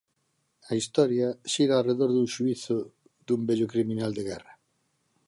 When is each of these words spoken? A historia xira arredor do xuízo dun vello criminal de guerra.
A 0.71 0.73
historia 0.79 1.27
xira 1.53 1.75
arredor 1.77 2.11
do 2.17 2.23
xuízo 2.33 2.77
dun 3.25 3.41
vello 3.49 3.71
criminal 3.73 4.11
de 4.17 4.23
guerra. 4.29 4.53